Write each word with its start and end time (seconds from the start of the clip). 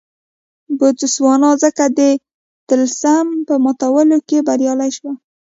بوتسوانا 0.77 1.51
ځکه 1.63 1.85
د 1.97 1.99
طلسم 2.69 3.25
په 3.47 3.53
ماتولو 3.63 4.17
کې 4.27 4.45
بریالۍ 4.47 4.91
شوه. 4.97 5.13